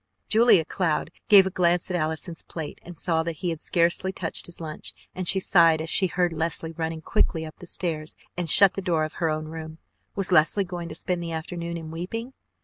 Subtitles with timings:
[0.29, 4.47] Julia Cloud gave a glance at Allison's plate and saw that he had scarcely touched
[4.47, 8.49] his lunch, and she sighed as she heard Leslie run quickly up the stairs and
[8.49, 9.77] shut the door of her own room.
[10.15, 12.33] Was Leslie going to spend the afternoon in weeping?